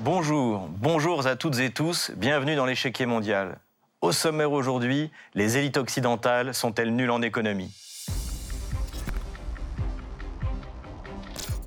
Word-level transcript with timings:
Bonjour, 0.00 0.68
bonjour 0.68 1.26
à 1.26 1.36
toutes 1.36 1.58
et 1.58 1.70
tous, 1.70 2.10
bienvenue 2.16 2.56
dans 2.56 2.66
l'échiquier 2.66 3.06
mondial. 3.06 3.58
Au 4.00 4.12
sommaire 4.12 4.52
aujourd'hui, 4.52 5.10
les 5.34 5.56
élites 5.56 5.76
occidentales 5.76 6.54
sont-elles 6.54 6.94
nulles 6.94 7.10
en 7.10 7.22
économie? 7.22 7.72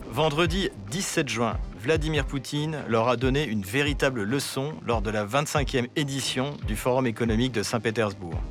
Vendredi 0.08 0.70
17 0.90 1.30
juin, 1.30 1.58
Vladimir 1.80 2.26
Poutine 2.26 2.84
leur 2.88 3.08
a 3.08 3.18
donné 3.18 3.46
une 3.46 3.62
véritable 3.62 4.24
leçon 4.24 4.74
lors 4.86 5.04
de 5.04 5.12
la 5.12 5.26
25e 5.26 5.88
édition 5.96 6.58
du 6.66 6.76
Forum 6.76 7.06
économique 7.06 7.52
de 7.52 7.62
Saint-Pétersbourg. 7.62 8.42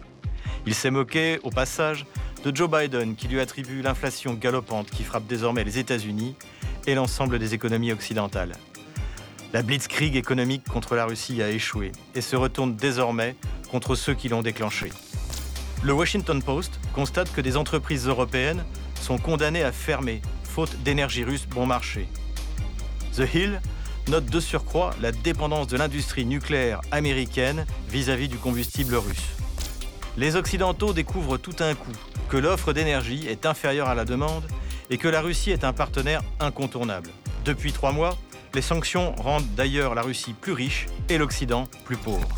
Il 0.64 0.74
s'est 0.74 0.92
moqué, 0.92 1.40
au 1.42 1.50
passage, 1.50 2.06
de 2.44 2.54
Joe 2.54 2.70
Biden 2.70 3.16
qui 3.16 3.26
lui 3.26 3.40
attribue 3.40 3.82
l'inflation 3.82 4.34
galopante 4.34 4.90
qui 4.90 5.02
frappe 5.02 5.26
désormais 5.26 5.64
les 5.64 5.78
États-Unis 5.78 6.36
et 6.86 6.94
l'ensemble 6.94 7.40
des 7.40 7.52
économies 7.52 7.92
occidentales. 7.92 8.52
La 9.52 9.62
blitzkrieg 9.62 10.14
économique 10.14 10.64
contre 10.64 10.94
la 10.94 11.06
Russie 11.06 11.42
a 11.42 11.50
échoué 11.50 11.90
et 12.14 12.20
se 12.20 12.36
retourne 12.36 12.76
désormais 12.76 13.34
contre 13.70 13.96
ceux 13.96 14.14
qui 14.14 14.28
l'ont 14.28 14.42
déclenché. 14.42 14.90
Le 15.82 15.92
Washington 15.92 16.40
Post 16.40 16.78
constate 16.94 17.32
que 17.32 17.40
des 17.40 17.56
entreprises 17.56 18.06
européennes 18.06 18.64
sont 19.00 19.18
condamnées 19.18 19.64
à 19.64 19.72
fermer, 19.72 20.22
faute 20.44 20.76
d'énergie 20.84 21.24
russe 21.24 21.46
bon 21.46 21.66
marché. 21.66 22.06
The 23.16 23.34
Hill 23.34 23.62
note 24.08 24.26
de 24.26 24.40
surcroît 24.40 24.90
la 25.00 25.10
dépendance 25.10 25.68
de 25.68 25.78
l'industrie 25.78 26.26
nucléaire 26.26 26.82
américaine 26.90 27.64
vis-à-vis 27.88 28.28
du 28.28 28.36
combustible 28.36 28.94
russe. 28.94 29.30
Les 30.18 30.36
Occidentaux 30.36 30.92
découvrent 30.92 31.38
tout 31.38 31.56
un 31.60 31.74
coup 31.74 31.92
que 32.28 32.36
l'offre 32.36 32.74
d'énergie 32.74 33.26
est 33.26 33.46
inférieure 33.46 33.88
à 33.88 33.94
la 33.94 34.04
demande 34.04 34.44
et 34.90 34.98
que 34.98 35.08
la 35.08 35.22
Russie 35.22 35.50
est 35.50 35.64
un 35.64 35.72
partenaire 35.72 36.22
incontournable. 36.40 37.08
Depuis 37.46 37.72
trois 37.72 37.92
mois, 37.92 38.18
les 38.52 38.60
sanctions 38.60 39.14
rendent 39.16 39.48
d'ailleurs 39.56 39.94
la 39.94 40.02
Russie 40.02 40.34
plus 40.38 40.52
riche 40.52 40.86
et 41.08 41.16
l'Occident 41.16 41.64
plus 41.86 41.96
pauvre. 41.96 42.28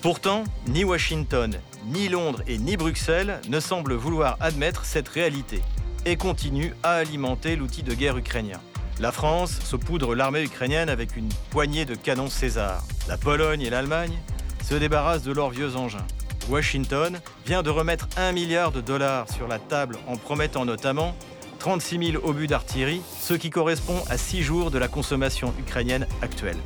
Pourtant, 0.00 0.44
ni 0.68 0.84
Washington, 0.84 1.54
ni 1.84 2.08
Londres 2.08 2.42
et 2.46 2.56
ni 2.56 2.78
Bruxelles 2.78 3.42
ne 3.48 3.60
semblent 3.60 3.94
vouloir 3.94 4.38
admettre 4.40 4.86
cette 4.86 5.08
réalité 5.08 5.60
et 6.06 6.16
continuent 6.16 6.72
à 6.82 6.92
alimenter 6.94 7.56
l'outil 7.56 7.82
de 7.82 7.92
guerre 7.92 8.16
ukrainien. 8.16 8.60
La 8.98 9.12
France 9.12 9.60
saupoudre 9.62 10.14
l'armée 10.14 10.42
ukrainienne 10.42 10.88
avec 10.88 11.16
une 11.16 11.28
poignée 11.50 11.84
de 11.84 11.94
canons 11.94 12.30
César. 12.30 12.82
La 13.08 13.18
Pologne 13.18 13.60
et 13.60 13.68
l'Allemagne 13.68 14.18
se 14.64 14.74
débarrassent 14.74 15.22
de 15.22 15.32
leurs 15.32 15.50
vieux 15.50 15.76
engins. 15.76 16.06
Washington 16.48 17.20
vient 17.44 17.62
de 17.62 17.68
remettre 17.68 18.08
un 18.16 18.32
milliard 18.32 18.72
de 18.72 18.80
dollars 18.80 19.30
sur 19.30 19.48
la 19.48 19.58
table 19.58 19.98
en 20.06 20.16
promettant 20.16 20.64
notamment 20.64 21.14
36 21.58 22.12
000 22.12 22.26
obus 22.26 22.46
d'artillerie, 22.46 23.02
ce 23.20 23.34
qui 23.34 23.50
correspond 23.50 24.02
à 24.08 24.16
6 24.16 24.42
jours 24.42 24.70
de 24.70 24.78
la 24.78 24.88
consommation 24.88 25.52
ukrainienne 25.58 26.06
actuelle. 26.22 26.58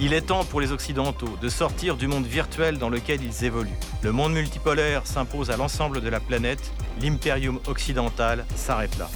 Il 0.00 0.12
est 0.12 0.22
temps 0.22 0.44
pour 0.44 0.60
les 0.60 0.72
Occidentaux 0.72 1.38
de 1.40 1.48
sortir 1.48 1.96
du 1.96 2.08
monde 2.08 2.26
virtuel 2.26 2.78
dans 2.78 2.88
lequel 2.88 3.20
ils 3.22 3.44
évoluent. 3.44 3.70
Le 4.02 4.10
monde 4.10 4.32
multipolaire 4.32 5.06
s'impose 5.06 5.50
à 5.50 5.56
l'ensemble 5.56 6.00
de 6.00 6.08
la 6.08 6.18
planète, 6.18 6.72
l'impérium 7.00 7.60
occidental 7.68 8.44
s'arrête 8.56 8.96
là. 8.98 9.08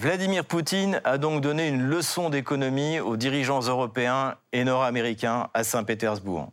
Vladimir 0.00 0.46
Poutine 0.46 1.02
a 1.04 1.18
donc 1.18 1.42
donné 1.42 1.68
une 1.68 1.82
leçon 1.82 2.30
d'économie 2.30 3.00
aux 3.00 3.18
dirigeants 3.18 3.60
européens 3.60 4.36
et 4.50 4.64
nord-américains 4.64 5.48
à 5.52 5.62
Saint-Pétersbourg. 5.62 6.50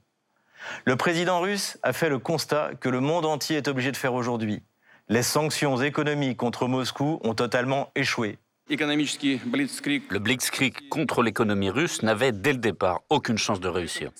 Le 0.84 0.98
président 0.98 1.40
russe 1.40 1.78
a 1.82 1.94
fait 1.94 2.10
le 2.10 2.20
constat 2.20 2.72
que 2.82 2.90
le 2.90 3.00
monde 3.00 3.26
entier 3.26 3.56
est 3.56 3.70
obligé 3.70 3.94
de 3.94 3.96
faire 3.96 4.14
aujourd'hui. 4.16 4.64
Les 5.08 5.24
sanctions 5.24 5.82
économiques 5.82 6.36
contre 6.36 6.68
Moscou 6.68 7.22
ont 7.24 7.36
totalement 7.36 7.90
échoué. 7.96 8.38
Le 8.70 10.20
blitzkrieg 10.20 10.90
contre 10.90 11.24
l'économie 11.24 11.70
russe 11.70 12.04
n'avait 12.04 12.34
dès 12.34 12.52
le 12.52 12.60
départ 12.60 13.04
aucune 13.10 13.38
chance 13.38 13.62
de 13.62 13.70
réussir. 13.70 14.12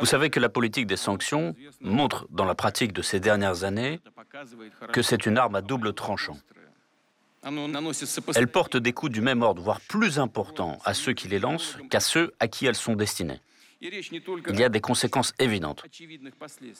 Vous 0.00 0.06
savez 0.06 0.30
que 0.30 0.40
la 0.40 0.48
politique 0.48 0.86
des 0.86 0.96
sanctions 0.96 1.54
montre 1.82 2.26
dans 2.30 2.46
la 2.46 2.54
pratique 2.54 2.94
de 2.94 3.02
ces 3.02 3.20
dernières 3.20 3.64
années 3.64 4.00
que 4.90 5.02
c'est 5.02 5.26
une 5.26 5.36
arme 5.36 5.54
à 5.54 5.60
double 5.60 5.92
tranchant. 5.92 6.38
Elle 8.34 8.48
porte 8.48 8.76
des 8.76 8.92
coups 8.92 9.12
du 9.12 9.20
même 9.20 9.42
ordre, 9.42 9.62
voire 9.62 9.80
plus 9.80 10.18
importants, 10.18 10.78
à 10.84 10.94
ceux 10.94 11.12
qui 11.12 11.28
les 11.28 11.38
lancent 11.38 11.76
qu'à 11.90 12.00
ceux 12.00 12.34
à 12.40 12.48
qui 12.48 12.66
elles 12.66 12.74
sont 12.74 12.94
destinées. 12.94 13.40
Il 13.80 14.58
y 14.58 14.64
a 14.64 14.68
des 14.68 14.80
conséquences 14.80 15.34
évidentes. 15.38 15.84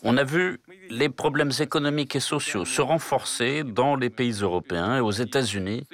On 0.02 0.16
a 0.16 0.24
vu 0.24 0.60
les 0.91 1.08
problèmes 1.08 1.52
économiques 1.60 2.16
et 2.16 2.20
sociaux 2.20 2.64
se 2.64 2.80
renforcer 2.80 3.62
dans 3.62 3.94
les 3.94 4.10
pays 4.10 4.32
européens 4.32 4.97
et 4.97 5.00
aux 5.00 5.12
États-Unis, 5.12 5.84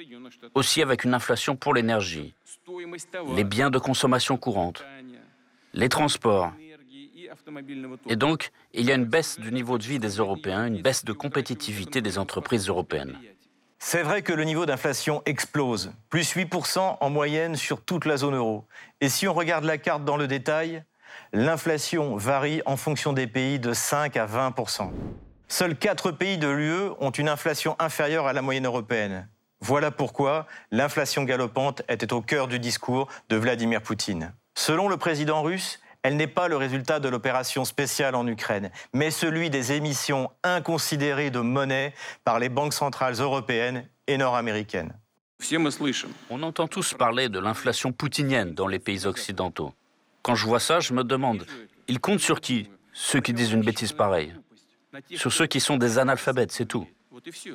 aussi 0.55 0.81
avec 0.81 1.03
une 1.03 1.13
inflation 1.13 1.55
pour 1.55 1.75
l'énergie, 1.75 2.33
les 3.35 3.43
biens 3.43 3.69
de 3.69 3.77
consommation 3.77 4.37
courante, 4.37 4.83
les 5.73 5.89
transports. 5.89 6.51
Et 8.07 8.15
donc, 8.15 8.49
il 8.73 8.85
y 8.85 8.91
a 8.91 8.95
une 8.95 9.05
baisse 9.05 9.39
du 9.39 9.51
niveau 9.51 9.77
de 9.77 9.83
vie 9.83 9.99
des 9.99 10.17
Européens, 10.17 10.65
une 10.65 10.81
baisse 10.81 11.05
de 11.05 11.13
compétitivité 11.13 12.01
des 12.01 12.17
entreprises 12.17 12.67
européennes. 12.67 13.17
C'est 13.79 14.03
vrai 14.03 14.21
que 14.21 14.33
le 14.33 14.43
niveau 14.43 14.65
d'inflation 14.65 15.21
explose, 15.25 15.93
plus 16.09 16.35
8% 16.35 16.97
en 16.99 17.09
moyenne 17.09 17.55
sur 17.55 17.83
toute 17.83 18.05
la 18.05 18.17
zone 18.17 18.35
euro. 18.35 18.65
Et 19.01 19.09
si 19.09 19.27
on 19.27 19.33
regarde 19.33 19.65
la 19.65 19.77
carte 19.77 20.05
dans 20.05 20.17
le 20.17 20.27
détail, 20.27 20.83
l'inflation 21.33 22.15
varie 22.15 22.61
en 22.65 22.77
fonction 22.77 23.13
des 23.13 23.27
pays 23.27 23.59
de 23.59 23.73
5 23.73 24.17
à 24.17 24.25
20% 24.25 24.91
Seuls 25.47 25.77
4 25.77 26.11
pays 26.11 26.37
de 26.37 26.47
l'UE 26.47 26.89
ont 26.99 27.11
une 27.11 27.29
inflation 27.29 27.75
inférieure 27.77 28.25
à 28.25 28.33
la 28.33 28.41
moyenne 28.41 28.65
européenne. 28.65 29.27
Voilà 29.61 29.91
pourquoi 29.91 30.47
l'inflation 30.71 31.23
galopante 31.23 31.83
était 31.87 32.13
au 32.13 32.21
cœur 32.21 32.47
du 32.47 32.59
discours 32.59 33.07
de 33.29 33.35
Vladimir 33.35 33.81
Poutine. 33.81 34.33
Selon 34.55 34.89
le 34.89 34.97
président 34.97 35.43
russe, 35.43 35.79
elle 36.05 36.17
n'est 36.17 36.27
pas 36.27 36.47
le 36.47 36.55
résultat 36.55 36.99
de 36.99 37.09
l'opération 37.09 37.65
spéciale 37.65 38.13
en 38.13 38.27
Ukraine, 38.27 38.69
mais 38.93 39.09
celui 39.09 39.49
des 39.49 39.71
émissions 39.71 40.29
inconsidérées 40.43 41.31
de 41.31 41.39
monnaie 41.39 41.95
par 42.23 42.37
les 42.37 42.47
banques 42.47 42.73
centrales 42.75 43.15
européennes 43.15 43.89
et 44.05 44.15
nord-américaines. 44.15 44.93
On 46.29 46.43
entend 46.43 46.67
tous 46.67 46.93
parler 46.93 47.27
de 47.27 47.39
l'inflation 47.39 47.91
poutinienne 47.91 48.53
dans 48.53 48.67
les 48.67 48.77
pays 48.77 49.07
occidentaux. 49.07 49.73
Quand 50.21 50.35
je 50.35 50.45
vois 50.45 50.59
ça, 50.59 50.79
je 50.79 50.93
me 50.93 51.03
demande, 51.03 51.47
ils 51.87 51.99
comptent 51.99 52.19
sur 52.19 52.39
qui? 52.39 52.69
Ceux 52.93 53.19
qui 53.19 53.33
disent 53.33 53.53
une 53.53 53.63
bêtise 53.63 53.91
pareille. 53.91 54.35
Sur 55.15 55.33
ceux 55.33 55.47
qui 55.47 55.59
sont 55.59 55.77
des 55.77 55.97
analphabètes, 55.97 56.51
c'est 56.51 56.67
tout. 56.67 56.87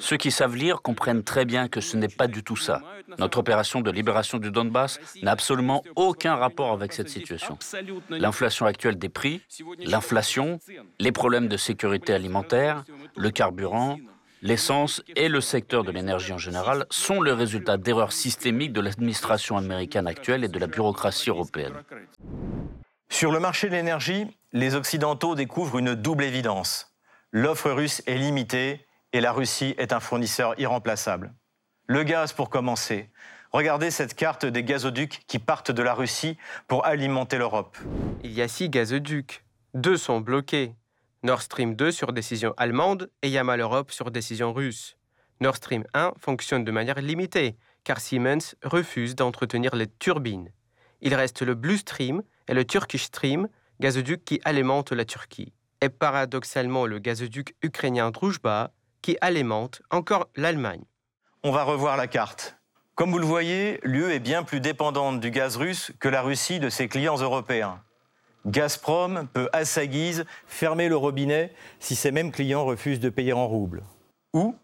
Ceux 0.01 0.17
qui 0.17 0.31
savent 0.31 0.57
lire 0.57 0.83
comprennent 0.83 1.23
très 1.23 1.45
bien 1.45 1.69
que 1.69 1.81
ce 1.81 1.97
n'est 1.97 2.09
pas 2.09 2.27
du 2.27 2.43
tout 2.43 2.57
ça. 2.57 2.83
Notre 3.19 3.39
opération 3.39 3.81
de 3.81 3.91
libération 3.91 4.39
du 4.39 4.51
Donbass 4.51 4.99
n'a 5.23 5.33
absolument 5.33 5.83
aucun 5.97 6.35
rapport 6.35 6.73
avec 6.73 6.93
cette 6.93 7.09
situation. 7.09 7.59
L'inflation 8.09 8.67
actuelle 8.67 8.99
des 8.99 9.09
prix, 9.09 9.43
l'inflation, 9.79 10.59
les 10.99 11.13
problèmes 11.13 11.49
de 11.49 11.57
sécurité 11.57 12.13
alimentaire, 12.13 12.85
le 13.17 13.31
carburant, 13.31 13.99
l'essence 14.43 15.03
et 15.17 15.29
le 15.29 15.41
secteur 15.41 15.85
de 15.85 15.91
l'énergie 15.91 16.33
en 16.33 16.39
général 16.39 16.87
sont 16.91 17.21
le 17.21 17.33
résultat 17.33 17.77
d'erreurs 17.77 18.13
systémiques 18.13 18.73
de 18.73 18.81
l'administration 18.81 19.57
américaine 19.57 20.07
actuelle 20.07 20.45
et 20.45 20.49
de 20.49 20.59
la 20.59 20.67
bureaucratie 20.67 21.31
européenne. 21.31 21.75
Sur 23.09 23.33
le 23.33 23.41
marché 23.41 23.69
de 23.69 23.75
l'énergie, 23.75 24.27
les 24.53 24.75
Occidentaux 24.75 25.35
découvrent 25.35 25.79
une 25.79 25.95
double 25.95 26.25
évidence. 26.25 26.95
L'offre 27.33 27.71
russe 27.71 28.03
est 28.07 28.17
limitée 28.17 28.87
et 29.13 29.21
la 29.21 29.33
Russie 29.33 29.75
est 29.79 29.93
un 29.93 30.01
fournisseur 30.01 30.59
irremplaçable. 30.59 31.35
Le 31.87 32.05
gaz 32.05 32.33
pour 32.33 32.51
commencer. 32.51 33.11
Regardez 33.53 33.91
cette 33.91 34.15
carte 34.15 34.47
des 34.47 34.63
gazoducs 34.63 35.23
qui 35.27 35.41
partent 35.41 35.73
de 35.73 35.83
la 35.83 35.95
Russie 35.95 36.37
pour 36.69 36.87
alimenter 36.87 37.37
l'Europe. 37.37 37.77
Il 38.23 38.33
y 38.33 38.43
a 38.43 38.49
six 38.49 38.69
gazoducs. 38.69 39.45
Deux 39.75 39.97
sont 39.97 40.21
bloqués. 40.21 40.75
Nord 41.23 41.43
Stream 41.43 41.75
2 41.75 41.91
sur 41.91 42.13
décision 42.13 42.55
allemande 42.57 43.11
et 43.23 43.29
Yamal 43.29 43.61
Europe 43.61 43.91
sur 43.91 44.11
décision 44.11 44.53
russe. 44.53 44.97
Nord 45.41 45.57
Stream 45.57 45.85
1 45.95 46.15
fonctionne 46.19 46.65
de 46.65 46.71
manière 46.71 47.01
limitée, 47.01 47.57
car 47.83 48.01
Siemens 48.01 48.55
refuse 48.63 49.17
d'entretenir 49.17 49.75
les 49.75 49.87
turbines. 49.87 50.51
Il 51.01 51.15
reste 51.15 51.43
le 51.43 51.55
Blue 51.55 51.79
Stream 51.79 52.23
et 52.47 52.55
le 52.55 52.65
Turkish 52.65 53.05
Stream, 53.05 53.49
gazoduc 53.81 54.25
qui 54.25 54.41
alimente 54.45 54.93
la 54.93 55.05
Turquie. 55.05 55.53
Et 55.83 55.89
paradoxalement 55.89 56.87
le 56.87 56.99
gazoduc 56.99 57.55
ukrainien 57.63 58.11
Druzhba, 58.11 58.73
qui 59.03 59.17
alimente 59.21 59.83
encore 59.91 60.29
l'Allemagne. 60.37 60.83
On 61.43 61.53
va 61.53 61.65
revoir 61.65 61.97
la 61.97 62.07
carte. 62.07 62.57
Comme 62.95 63.13
vous 63.13 63.19
le 63.19 63.27
voyez, 63.27 63.81
l'UE 63.83 64.13
est 64.13 64.19
bien 64.19 64.43
plus 64.43 64.61
dépendante 64.61 65.21
du 65.21 65.31
gaz 65.31 65.57
russe 65.57 65.93
que 66.01 66.09
la 66.09 66.21
Russie 66.21 66.61
de 66.61 66.69
ses 66.69 66.87
clients 66.89 67.17
européens. 67.17 67.81
Gazprom 68.47 69.27
peut, 69.33 69.49
à 69.53 69.65
sa 69.65 69.87
guise, 69.87 70.25
fermer 70.47 70.89
le 70.89 70.97
robinet 70.97 71.53
si 71.79 71.95
ses 71.95 72.11
mêmes 72.11 72.33
clients 72.33 72.65
refusent 72.65 73.01
de 73.01 73.09
payer 73.09 73.33
en 73.33 73.47
roubles. 73.47 73.83
Ou 74.33 74.55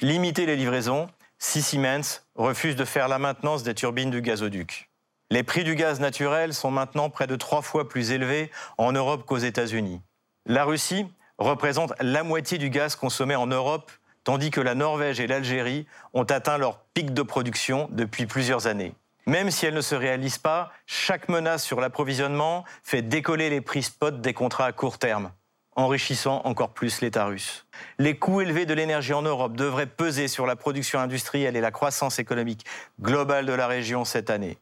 limiter 0.00 0.46
les 0.46 0.56
livraisons 0.56 1.08
si 1.38 1.62
Siemens 1.62 2.22
refuse 2.34 2.76
de 2.76 2.84
faire 2.84 3.08
la 3.08 3.18
maintenance 3.18 3.62
des 3.62 3.74
turbines 3.74 4.10
du 4.10 4.22
gazoduc. 4.22 4.90
Les 5.30 5.42
prix 5.42 5.64
du 5.64 5.74
gaz 5.74 6.00
naturel 6.00 6.54
sont 6.54 6.70
maintenant 6.70 7.10
près 7.10 7.26
de 7.26 7.36
trois 7.36 7.62
fois 7.62 7.88
plus 7.88 8.12
élevés 8.12 8.50
en 8.78 8.92
Europe 8.92 9.24
qu'aux 9.24 9.38
États-Unis. 9.38 10.00
La 10.46 10.64
Russie 10.64 11.06
représente 11.38 11.92
la 12.00 12.22
moitié 12.22 12.58
du 12.58 12.70
gaz 12.70 12.96
consommé 12.96 13.36
en 13.36 13.46
Europe, 13.46 13.90
tandis 14.24 14.50
que 14.50 14.60
la 14.60 14.74
Norvège 14.74 15.20
et 15.20 15.26
l'Algérie 15.26 15.86
ont 16.12 16.24
atteint 16.24 16.58
leur 16.58 16.78
pic 16.94 17.12
de 17.12 17.22
production 17.22 17.88
depuis 17.92 18.26
plusieurs 18.26 18.66
années. 18.66 18.94
Même 19.26 19.50
si 19.50 19.66
elle 19.66 19.74
ne 19.74 19.80
se 19.80 19.94
réalise 19.94 20.38
pas, 20.38 20.70
chaque 20.86 21.28
menace 21.28 21.64
sur 21.64 21.80
l'approvisionnement 21.80 22.64
fait 22.82 23.02
décoller 23.02 23.48
les 23.48 23.60
prix 23.60 23.82
spot 23.82 24.20
des 24.20 24.34
contrats 24.34 24.66
à 24.66 24.72
court 24.72 24.98
terme, 24.98 25.30
enrichissant 25.76 26.42
encore 26.44 26.74
plus 26.74 27.00
l'État 27.00 27.24
russe. 27.24 27.66
Les 27.98 28.18
coûts 28.18 28.42
élevés 28.42 28.66
de 28.66 28.74
l'énergie 28.74 29.14
en 29.14 29.22
Europe 29.22 29.56
devraient 29.56 29.86
peser 29.86 30.28
sur 30.28 30.46
la 30.46 30.56
production 30.56 30.98
industrielle 30.98 31.56
et 31.56 31.62
la 31.62 31.70
croissance 31.70 32.18
économique 32.18 32.66
globale 33.00 33.46
de 33.46 33.52
la 33.52 33.66
région 33.66 34.04
cette 34.04 34.28
année. 34.28 34.58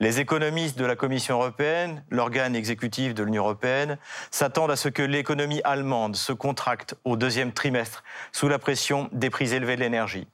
Les 0.00 0.20
économistes 0.20 0.78
de 0.78 0.84
la 0.84 0.96
Commission 0.96 1.36
européenne, 1.36 2.04
l'organe 2.10 2.56
exécutif 2.56 3.14
de 3.14 3.22
l'Union 3.22 3.44
européenne, 3.44 3.98
s'attendent 4.30 4.70
à 4.70 4.76
ce 4.76 4.88
que 4.88 5.02
l'économie 5.02 5.60
allemande 5.64 6.16
se 6.16 6.32
contracte 6.32 6.94
au 7.04 7.16
deuxième 7.16 7.52
trimestre 7.52 8.04
sous 8.32 8.48
la 8.48 8.58
pression 8.58 9.08
des 9.12 9.30
prix 9.30 9.54
élevés 9.54 9.76
de 9.76 9.80
l'énergie 9.80 10.26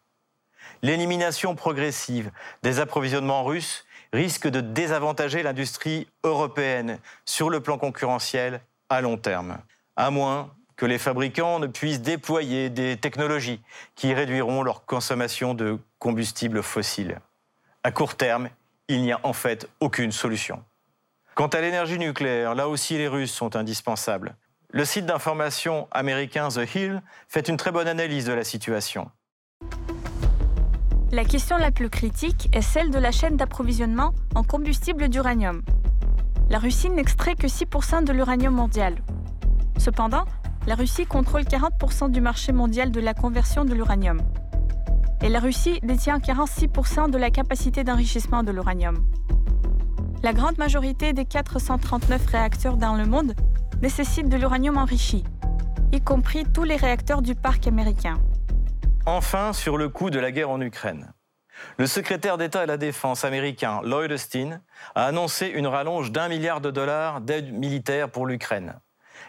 l'élimination 0.83 1.55
progressive 1.55 2.31
des 2.63 2.81
approvisionnements 2.81 3.45
russes 3.45 3.85
risque 4.13 4.49
de 4.49 4.61
désavantager 4.61 5.43
l'industrie 5.43 6.09
européenne 6.25 6.99
sur 7.25 7.51
le 7.51 7.61
plan 7.61 7.79
concurrentiel 7.79 8.61
à 8.89 9.01
long 9.01 9.17
terme, 9.17 9.59
à 9.97 10.11
moins 10.11 10.53
que 10.77 10.87
les 10.87 10.99
fabricants 10.99 11.59
ne 11.59 11.67
puissent 11.67 12.01
déployer 12.01 12.71
des 12.71 12.97
technologies 12.97 13.61
qui 13.95 14.15
réduiront 14.15 14.63
leur 14.63 14.85
consommation 14.87 15.55
de 15.55 15.79
combustibles 15.99 16.63
fossiles. 16.63 17.21
À 17.85 17.93
court 17.93 18.17
terme, 18.17 18.49
il 18.91 19.03
n'y 19.03 19.13
a 19.13 19.21
en 19.23 19.33
fait 19.33 19.69
aucune 19.79 20.11
solution. 20.11 20.65
Quant 21.37 21.47
à 21.47 21.61
l'énergie 21.61 21.99
nucléaire, 21.99 22.57
là 22.57 22.69
aussi 22.69 22.99
les 22.99 23.07
Russes 23.07 23.33
sont 23.33 23.55
indispensables. 23.55 24.35
Le 24.73 24.85
site 24.85 25.07
d'information 25.07 25.87
américain 25.93 26.49
The 26.49 26.75
Hill 26.75 27.03
fait 27.29 27.49
une 27.49 27.57
très 27.57 27.71
bonne 27.71 27.89
analyse 27.89 28.27
de 28.27 28.33
la 28.33 28.45
situation. 28.45 29.11
La 31.13 31.25
question 31.25 31.57
la 31.57 31.71
plus 31.71 31.89
critique 31.89 32.49
est 32.53 32.63
celle 32.63 32.91
de 32.91 32.99
la 32.99 33.13
chaîne 33.13 33.37
d'approvisionnement 33.37 34.13
en 34.35 34.43
combustible 34.43 35.09
d'uranium. 35.09 35.63
La 36.51 36.59
Russie 36.59 36.91
n'extrait 36.91 37.37
que 37.37 37.47
6% 37.47 38.05
de 38.05 38.13
l'uranium 38.13 38.55
mondial. 38.55 38.97
Cependant, 39.79 40.25
la 40.67 40.75
Russie 40.75 41.07
contrôle 41.07 41.43
40% 41.43 42.11
du 42.11 42.21
marché 42.21 42.53
mondial 42.53 42.91
de 42.91 43.01
la 43.01 43.15
conversion 43.15 43.65
de 43.65 43.73
l'uranium. 43.73 44.21
Et 45.23 45.29
la 45.29 45.39
Russie 45.39 45.81
détient 45.83 46.19
46% 46.19 47.11
de 47.11 47.19
la 47.19 47.31
capacité 47.31 47.85
d'enrichissement 47.85 48.43
de 48.43 48.53
l'uranium. 48.53 49.05
La 50.23 50.33
grande 50.33 50.57
majorité 50.57 51.13
des 51.13 51.27
439 51.27 52.27
réacteurs 52.27 52.77
dans 52.77 52.95
le 52.95 53.05
monde 53.05 53.35
nécessitent 53.83 54.29
de 54.29 54.37
l'uranium 54.37 54.79
enrichi, 54.79 55.25
y 55.93 56.01
compris 56.01 56.45
tous 56.45 56.65
les 56.65 56.77
réacteurs 56.77 57.21
du 57.21 57.35
parc 57.35 57.67
américain. 57.67 58.19
Enfin, 59.05 59.53
sur 59.53 59.77
le 59.77 59.89
coût 59.89 60.11
de 60.11 60.19
la 60.19 60.33
guerre 60.33 60.51
en 60.51 60.61
Ukraine. 60.61 61.13
Le 61.77 61.87
secrétaire 61.87 62.39
d'État 62.39 62.61
à 62.61 62.67
la 62.67 62.77
Défense 62.77 63.25
américain 63.25 63.81
Lloyd 63.83 64.13
Austin 64.13 64.61
a 64.95 65.07
annoncé 65.07 65.49
une 65.49 65.67
rallonge 65.67 66.13
d'un 66.13 66.29
milliard 66.29 66.61
de 66.61 66.71
dollars 66.71 67.21
d'aide 67.21 67.53
militaire 67.53 68.11
pour 68.11 68.27
l'Ukraine. 68.27 68.81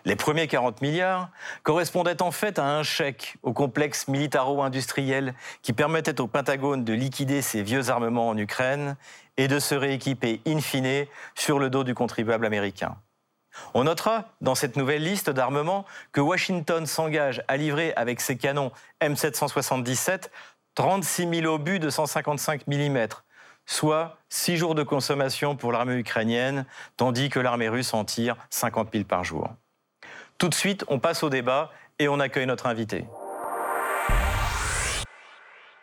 Les 0.06 0.16
premiers 0.16 0.48
40 0.48 0.82
milliards 0.82 1.30
correspondaient 1.64 2.22
en 2.22 2.32
fait 2.32 2.58
à 2.58 2.66
un 2.66 2.84
chèque 2.84 3.38
au 3.44 3.54
complexe 3.54 4.08
militaro-industriel 4.08 5.36
qui 5.62 5.74
permettait 5.74 6.20
au 6.20 6.28
Pentagone 6.28 6.84
de 6.84 6.94
liquider 6.94 7.42
ses 7.42 7.62
vieux 7.62 7.90
armements 7.90 8.30
en 8.30 8.38
Ukraine 8.38 8.96
et 9.38 9.48
de 9.48 9.60
se 9.60 9.76
rééquiper 9.76 10.42
in 10.48 10.60
fine 10.60 11.06
sur 11.36 11.60
le 11.60 11.70
dos 11.70 11.84
du 11.84 11.94
contribuable 11.94 12.46
américain. 12.46 12.96
On 13.74 13.84
notera 13.84 14.30
dans 14.40 14.56
cette 14.56 14.76
nouvelle 14.76 15.04
liste 15.04 15.30
d'armements 15.30 15.86
que 16.14 16.22
Washington 16.22 16.86
s'engage 16.86 17.44
à 17.48 17.58
livrer 17.58 17.94
avec 17.96 18.22
ses 18.22 18.38
canons 18.38 18.72
M777 19.02 20.30
36 20.76 21.28
000 21.42 21.54
obus 21.54 21.80
de 21.80 21.90
155 21.90 22.66
mm, 22.68 23.08
soit 23.66 24.18
6 24.30 24.58
jours 24.58 24.76
de 24.76 24.84
consommation 24.84 25.56
pour 25.56 25.72
l'armée 25.72 25.96
ukrainienne, 25.96 26.66
tandis 26.98 27.30
que 27.30 27.40
l'armée 27.40 27.70
russe 27.70 27.94
en 27.94 28.06
tire 28.06 28.38
50 28.50 28.90
000 28.94 29.04
par 29.04 29.24
jour. 29.24 29.50
Tout 30.42 30.50
de 30.50 30.56
suite, 30.56 30.84
on 30.88 30.98
passe 30.98 31.22
au 31.22 31.30
débat 31.30 31.70
et 32.00 32.08
on 32.08 32.20
accueille 32.20 32.48
notre 32.48 32.66
invité. 32.66 33.06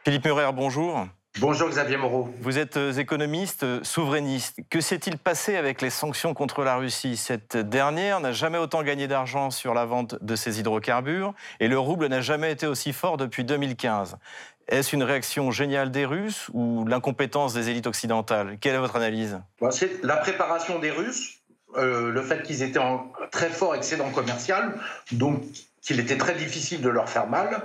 Philippe 0.05 0.25
Murer, 0.25 0.51
bonjour. 0.53 1.07
Bonjour 1.39 1.69
Xavier 1.69 1.97
Moreau. 1.97 2.29
Vous 2.41 2.59
êtes 2.59 2.77
euh, 2.77 2.93
économiste, 2.95 3.63
euh, 3.63 3.79
souverainiste. 3.85 4.59
Que 4.69 4.81
s'est-il 4.81 5.17
passé 5.17 5.55
avec 5.55 5.81
les 5.81 5.91
sanctions 5.91 6.35
contre 6.35 6.65
la 6.65 6.75
Russie 6.75 7.17
Cette 7.17 7.57
dernière 7.57 8.19
n'a 8.19 8.33
jamais 8.33 8.59
autant 8.59 8.83
gagné 8.83 9.07
d'argent 9.07 9.53
sur 9.53 9.75
la 9.75 9.85
vente 9.85 10.17
de 10.25 10.35
ses 10.35 10.59
hydrocarbures 10.59 11.35
et 11.61 11.69
le 11.69 11.79
rouble 11.79 12.09
n'a 12.09 12.21
jamais 12.21 12.51
été 12.51 12.67
aussi 12.67 12.93
fort 12.93 13.17
depuis 13.17 13.45
2015. 13.45 14.17
Est-ce 14.67 14.97
une 14.97 15.05
réaction 15.05 15.53
géniale 15.53 15.93
des 15.93 16.05
Russes 16.05 16.51
ou 16.53 16.85
l'incompétence 16.85 17.55
des 17.55 17.71
élites 17.71 17.87
occidentales? 17.87 18.59
Quelle 18.61 18.75
est 18.75 18.79
votre 18.79 18.97
analyse? 18.97 19.41
C'est 19.71 20.03
la 20.03 20.17
préparation 20.17 20.81
des 20.81 20.91
Russes, 20.91 21.39
euh, 21.77 22.11
le 22.11 22.23
fait 22.23 22.43
qu'ils 22.43 22.63
étaient 22.63 22.79
en 22.79 23.13
très 23.31 23.51
fort 23.51 23.75
excédent 23.75 24.11
commercial, 24.11 24.75
donc 25.13 25.43
qu'il 25.83 26.01
était 26.01 26.17
très 26.17 26.35
difficile 26.35 26.81
de 26.81 26.89
leur 26.89 27.09
faire 27.09 27.29
mal. 27.29 27.63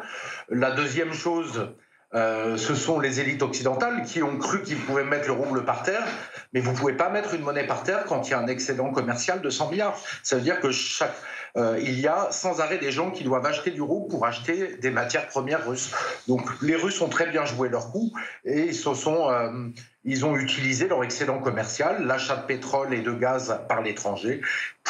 La 0.49 0.71
deuxième 0.71 1.13
chose, 1.13 1.69
euh, 2.15 2.57
ce 2.57 2.75
sont 2.75 2.99
les 2.99 3.19
élites 3.19 3.41
occidentales 3.41 4.03
qui 4.03 4.21
ont 4.21 4.37
cru 4.37 4.61
qu'ils 4.61 4.77
pouvaient 4.77 5.03
mettre 5.03 5.27
le 5.27 5.33
rouble 5.33 5.65
par 5.65 5.83
terre, 5.83 6.05
mais 6.53 6.59
vous 6.59 6.71
ne 6.71 6.77
pouvez 6.77 6.93
pas 6.93 7.09
mettre 7.09 7.33
une 7.33 7.41
monnaie 7.41 7.65
par 7.65 7.83
terre 7.83 8.05
quand 8.05 8.27
il 8.27 8.31
y 8.31 8.33
a 8.33 8.39
un 8.39 8.47
excédent 8.47 8.91
commercial 8.91 9.41
de 9.41 9.49
100 9.49 9.71
milliards. 9.71 9.97
Ça 10.21 10.35
veut 10.35 10.41
dire 10.41 10.59
que 10.59 10.71
chaque, 10.71 11.15
euh, 11.57 11.79
il 11.81 11.99
y 11.99 12.07
a 12.07 12.27
sans 12.31 12.61
arrêt 12.61 12.77
des 12.77 12.91
gens 12.91 13.11
qui 13.11 13.23
doivent 13.23 13.45
acheter 13.45 13.71
du 13.71 13.81
rouble 13.81 14.09
pour 14.09 14.25
acheter 14.25 14.77
des 14.77 14.91
matières 14.91 15.27
premières 15.27 15.67
russes. 15.67 15.91
Donc 16.27 16.41
les 16.61 16.75
Russes 16.75 17.01
ont 17.01 17.09
très 17.09 17.27
bien 17.27 17.45
joué 17.45 17.69
leur 17.69 17.91
coup 17.91 18.11
et 18.45 18.61
ils 18.61 18.75
se 18.75 18.93
sont 18.93 19.29
euh, 19.29 19.69
ils 20.05 20.25
ont 20.25 20.35
utilisé 20.35 20.87
leur 20.87 21.03
excédent 21.03 21.39
commercial, 21.39 22.05
l'achat 22.05 22.35
de 22.35 22.45
pétrole 22.45 22.93
et 22.93 23.01
de 23.01 23.13
gaz 23.13 23.57
par 23.69 23.81
l'étranger, 23.81 24.41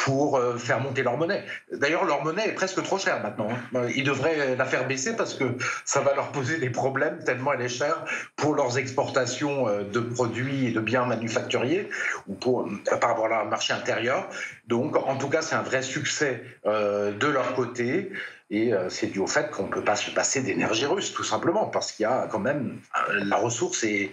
pour 0.04 0.36
euh, 0.36 0.58
faire 0.58 0.80
monter 0.80 1.02
leur 1.02 1.16
monnaie. 1.16 1.42
D'ailleurs, 1.72 2.04
leur 2.04 2.22
monnaie 2.22 2.46
est 2.46 2.52
presque 2.52 2.82
trop 2.82 2.98
chère 2.98 3.22
maintenant. 3.22 3.48
Hein. 3.74 3.86
Ils 3.96 4.04
devraient 4.04 4.54
la 4.54 4.66
faire 4.66 4.86
baisser 4.86 5.16
parce 5.16 5.32
que 5.32 5.44
ça 5.86 6.02
va 6.02 6.14
leur 6.14 6.30
poser 6.30 6.58
des 6.58 6.68
problèmes 6.68 7.24
tellement 7.24 7.54
elle 7.54 7.62
est 7.62 7.70
chère 7.70 8.04
pour 8.36 8.54
leurs 8.54 8.76
exportations 8.76 9.66
euh, 9.66 9.82
de 9.82 10.00
produits 10.00 10.66
et 10.66 10.72
de 10.72 10.80
biens 10.80 11.06
manufacturiers 11.06 11.88
ou 12.26 12.34
pour, 12.34 12.66
euh, 12.66 12.96
par 13.00 13.10
rapport 13.10 13.24
à 13.26 13.28
leur 13.30 13.44
marché 13.46 13.72
intérieur. 13.72 14.28
Donc, 14.66 14.94
en 14.94 15.16
tout 15.16 15.30
cas, 15.30 15.40
c'est 15.40 15.54
un 15.54 15.62
vrai 15.62 15.80
succès 15.80 16.42
de 16.64 17.26
leur 17.26 17.54
côté. 17.54 18.12
Et 18.50 18.72
c'est 18.88 19.08
dû 19.08 19.18
au 19.18 19.26
fait 19.26 19.50
qu'on 19.50 19.64
ne 19.64 19.68
peut 19.68 19.82
pas 19.82 19.96
se 19.96 20.10
passer 20.10 20.42
d'énergie 20.42 20.86
russe, 20.86 21.12
tout 21.12 21.24
simplement, 21.24 21.66
parce 21.66 21.92
qu'il 21.92 22.04
y 22.04 22.06
a 22.06 22.28
quand 22.30 22.38
même 22.38 22.78
la 23.10 23.36
ressource 23.36 23.84
est 23.84 24.10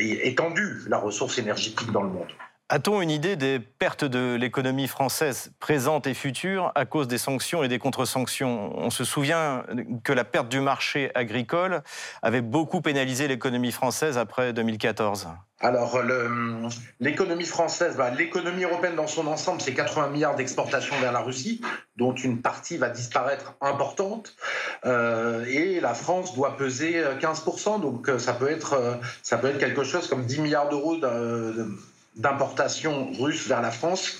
étendue, 0.00 0.82
la 0.88 0.98
ressource 0.98 1.38
énergétique 1.38 1.92
dans 1.92 2.02
le 2.02 2.08
monde. 2.10 2.32
A-t-on 2.72 3.02
une 3.02 3.10
idée 3.10 3.34
des 3.34 3.58
pertes 3.58 4.04
de 4.04 4.36
l'économie 4.36 4.86
française 4.86 5.50
présente 5.58 6.06
et 6.06 6.14
future 6.14 6.70
à 6.76 6.84
cause 6.84 7.08
des 7.08 7.18
sanctions 7.18 7.64
et 7.64 7.68
des 7.68 7.80
contre-sanctions? 7.80 8.78
On 8.78 8.90
se 8.90 9.02
souvient 9.02 9.64
que 10.04 10.12
la 10.12 10.22
perte 10.22 10.48
du 10.48 10.60
marché 10.60 11.10
agricole 11.16 11.82
avait 12.22 12.42
beaucoup 12.42 12.80
pénalisé 12.80 13.26
l'économie 13.26 13.72
française 13.72 14.18
après 14.18 14.52
2014. 14.52 15.26
Alors, 15.58 15.98
l'économie 17.00 17.44
française, 17.44 17.96
bah, 17.96 18.10
l'économie 18.10 18.62
européenne 18.62 18.94
dans 18.94 19.08
son 19.08 19.26
ensemble, 19.26 19.60
c'est 19.60 19.74
80 19.74 20.10
milliards 20.10 20.36
d'exportations 20.36 20.94
vers 21.00 21.10
la 21.10 21.22
Russie, 21.22 21.60
dont 21.96 22.14
une 22.14 22.40
partie 22.40 22.76
va 22.76 22.88
disparaître 22.88 23.54
importante. 23.60 24.36
Euh, 24.86 25.44
et 25.46 25.80
la 25.80 25.94
France 25.94 26.36
doit 26.36 26.56
peser 26.56 27.02
15%, 27.20 27.80
donc 27.80 28.08
euh, 28.08 28.20
ça 28.20 28.32
peut 28.32 28.48
être, 28.48 28.74
euh, 28.74 28.94
ça 29.24 29.38
peut 29.38 29.48
être 29.48 29.58
quelque 29.58 29.82
chose 29.82 30.06
comme 30.06 30.24
10 30.24 30.40
milliards 30.40 30.68
d'euros 30.68 30.98
d'importation 32.16 33.12
russe 33.12 33.46
vers 33.46 33.62
la 33.62 33.70
France 33.70 34.18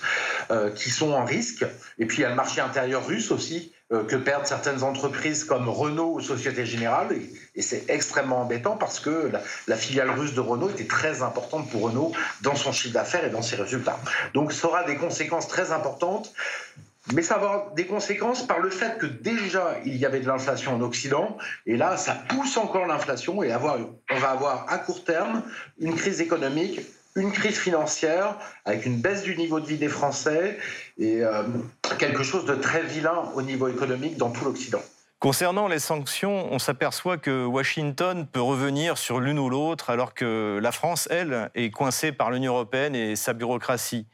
euh, 0.49 0.71
qui 0.71 0.89
sont 0.89 1.11
en 1.11 1.25
risque. 1.25 1.65
Et 1.99 2.05
puis 2.05 2.19
il 2.19 2.21
y 2.21 2.25
a 2.25 2.29
le 2.29 2.35
marché 2.35 2.61
intérieur 2.61 3.05
russe 3.05 3.31
aussi 3.31 3.73
euh, 3.91 4.05
que 4.05 4.15
perdent 4.15 4.45
certaines 4.45 4.83
entreprises 4.83 5.43
comme 5.43 5.67
Renault 5.67 6.13
ou 6.13 6.21
Société 6.21 6.65
Générale. 6.65 7.09
Et, 7.55 7.61
c'est 7.61 7.89
extrêmement 7.89 8.41
embêtant 8.41 8.77
parce 8.77 8.99
que 8.99 9.29
la, 9.67 9.75
filiale 9.75 10.09
russe 10.09 10.33
de 10.33 10.39
Renault 10.39 10.69
était 10.69 10.87
très 10.87 11.21
importante 11.21 11.69
pour 11.69 11.81
Renault 11.83 12.13
dans 12.41 12.55
son 12.55 12.71
chiffre 12.71 12.93
d'affaires 12.93 13.25
et 13.25 13.29
dans 13.29 13.41
ses 13.41 13.57
résultats. 13.57 13.99
Donc 14.33 14.53
ça 14.53 14.67
aura 14.67 14.83
des 14.83 14.95
conséquences 14.95 15.47
très 15.47 15.71
importantes. 15.71 16.33
Mais 17.13 17.23
ça 17.23 17.37
va 17.37 17.47
avoir 17.47 17.71
des 17.71 17.87
conséquences 17.87 18.45
par 18.45 18.59
le 18.59 18.69
fait 18.69 18.99
que 18.99 19.07
déjà 19.07 19.75
il 19.85 19.97
y 19.97 20.05
avait 20.05 20.19
de 20.19 20.27
l'inflation 20.27 20.75
en 20.75 20.81
Occident, 20.81 21.35
et 21.65 21.75
là 21.75 21.97
ça 21.97 22.13
pousse 22.13 22.57
encore 22.57 22.85
l'inflation, 22.85 23.41
et 23.41 23.51
avoir, 23.51 23.79
on 24.11 24.19
va 24.19 24.29
avoir 24.29 24.71
à 24.71 24.77
court 24.77 25.03
terme 25.03 25.41
une 25.79 25.95
crise 25.95 26.21
économique 26.21 26.79
une 27.15 27.31
crise 27.31 27.57
financière 27.57 28.35
avec 28.65 28.85
une 28.85 29.01
baisse 29.01 29.23
du 29.23 29.35
niveau 29.35 29.59
de 29.59 29.65
vie 29.65 29.77
des 29.77 29.89
Français 29.89 30.57
et 30.97 31.23
euh, 31.23 31.43
quelque 31.99 32.23
chose 32.23 32.45
de 32.45 32.55
très 32.55 32.83
vilain 32.83 33.31
au 33.35 33.41
niveau 33.41 33.67
économique 33.67 34.17
dans 34.17 34.29
tout 34.29 34.45
l'Occident. 34.45 34.81
Concernant 35.19 35.67
les 35.67 35.77
sanctions, 35.77 36.51
on 36.51 36.57
s'aperçoit 36.57 37.17
que 37.17 37.45
Washington 37.45 38.25
peut 38.25 38.41
revenir 38.41 38.97
sur 38.97 39.19
l'une 39.19 39.37
ou 39.37 39.49
l'autre 39.49 39.91
alors 39.91 40.15
que 40.15 40.59
la 40.59 40.71
France, 40.71 41.07
elle, 41.11 41.51
est 41.53 41.69
coincée 41.69 42.11
par 42.11 42.31
l'Union 42.31 42.53
européenne 42.53 42.95
et 42.95 43.15
sa 43.15 43.33
bureaucratie. 43.33 44.07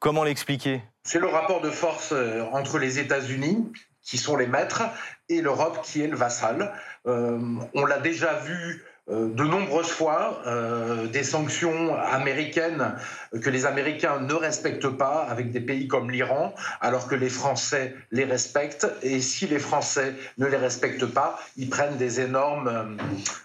Comment 0.00 0.22
l'expliquer? 0.22 0.82
C'est 1.02 1.18
le 1.18 1.28
rapport 1.28 1.62
de 1.62 1.70
force 1.70 2.12
euh, 2.12 2.42
entre 2.52 2.78
les 2.78 2.98
États-Unis, 2.98 3.72
qui 4.02 4.18
sont 4.18 4.36
les 4.36 4.46
maîtres, 4.46 4.82
et 5.30 5.40
l'Europe, 5.40 5.80
qui 5.82 6.02
est 6.02 6.08
le 6.08 6.16
vassal. 6.16 6.74
Euh, 7.06 7.38
on 7.74 7.86
l'a 7.86 7.98
déjà 7.98 8.34
vu 8.40 8.84
de 9.10 9.44
nombreuses 9.44 9.90
fois 9.90 10.40
euh, 10.46 11.06
des 11.06 11.24
sanctions 11.24 11.96
américaines 11.96 12.94
que 13.42 13.50
les 13.50 13.66
Américains 13.66 14.20
ne 14.20 14.34
respectent 14.34 14.88
pas 14.88 15.26
avec 15.28 15.50
des 15.50 15.60
pays 15.60 15.88
comme 15.88 16.10
l'Iran, 16.10 16.54
alors 16.80 17.08
que 17.08 17.14
les 17.14 17.28
Français 17.28 17.94
les 18.12 18.24
respectent. 18.24 18.86
Et 19.02 19.20
si 19.20 19.46
les 19.46 19.58
Français 19.58 20.14
ne 20.38 20.46
les 20.46 20.56
respectent 20.56 21.06
pas, 21.06 21.38
ils 21.56 21.68
prennent 21.68 21.96
des 21.96 22.20
énormes 22.20 22.96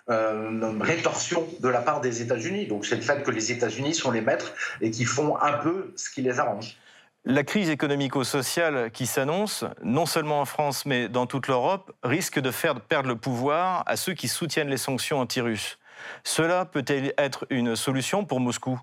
euh, 0.10 0.72
rétorsions 0.82 1.48
de 1.60 1.70
la 1.70 1.82
part 1.82 2.02
des 2.02 2.22
États-Unis. 2.22 2.68
Donc 2.68 2.86
c'est 2.86 2.96
le 2.96 3.02
fait 3.02 3.24
que 3.24 3.32
les 3.32 3.52
États-Unis 3.52 3.96
sont 3.96 4.12
les 4.12 4.22
maîtres 4.22 4.54
et 4.82 4.92
qui 4.92 5.06
font 5.06 5.40
un 5.42 5.54
peu 5.54 5.94
ce 5.96 6.10
qui 6.10 6.22
les 6.22 6.40
arrange. 6.40 6.78
La 7.28 7.44
crise 7.44 7.72
économico-sociale 7.72 8.92
qui 8.92 9.08
s'annonce, 9.08 9.66
non 9.84 10.06
seulement 10.06 10.42
en 10.42 10.46
France 10.46 10.86
mais 10.86 11.10
dans 11.10 11.26
toute 11.26 11.48
l'Europe, 11.48 11.92
risque 12.04 12.40
de 12.40 12.52
faire 12.52 12.80
perdre 12.80 13.10
le 13.10 13.16
pouvoir 13.16 13.82
à 13.88 13.96
ceux 13.96 14.14
qui 14.14 14.28
soutiennent 14.28 14.70
les 14.70 14.78
sanctions 14.78 15.20
anti-russes. 15.20 15.80
Cela 16.24 16.66
peut-elle 16.66 17.16
être 17.18 17.48
une 17.50 17.76
solution 17.76 18.26
pour 18.26 18.40
Moscou? 18.40 18.80